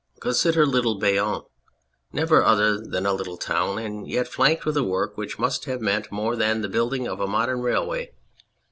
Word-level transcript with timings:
Consider 0.19 0.65
little 0.65 0.95
Bayonne, 0.95 1.43
never 2.11 2.43
other 2.43 2.75
than 2.79 3.05
a 3.05 3.13
little 3.13 3.37
town, 3.37 3.77
and 3.77 4.07
yet 4.07 4.27
flanked 4.27 4.65
with 4.65 4.75
a 4.75 4.83
work 4.83 5.15
which 5.15 5.37
must 5.37 5.65
have 5.65 5.79
meant 5.79 6.11
more 6.11 6.35
than 6.35 6.61
the 6.61 6.69
building 6.69 7.07
of 7.07 7.19
a 7.19 7.27
modern 7.27 7.61
railway. 7.61 8.11